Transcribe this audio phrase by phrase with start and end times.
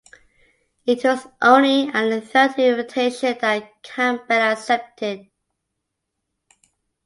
[0.87, 5.27] It was only at the third invitation that Campbell accepted.